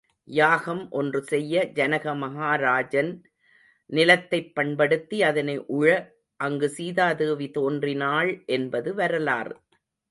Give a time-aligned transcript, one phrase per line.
[0.27, 3.11] யாகம் ஒன்று செய்ய ஜனக மகாராஜன்
[3.89, 5.87] நிலத்தைப் பண்படுத்தி அதனை உழ,
[6.39, 9.55] அங்கு சீதாதேவி தோன்றினாள் என்பது வரலாறு.